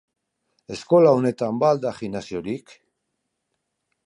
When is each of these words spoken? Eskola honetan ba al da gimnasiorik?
Eskola 0.75 1.11
honetan 1.17 1.59
ba 1.65 1.69
al 1.75 1.83
da 1.85 1.93
gimnasiorik? 2.01 2.75